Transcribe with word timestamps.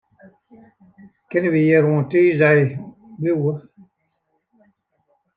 Kinne 1.29 1.49
wy 1.53 1.61
hjir 1.65 1.83
oant 1.89 2.09
tiisdei 2.11 2.61
bliuwe? 3.19 3.53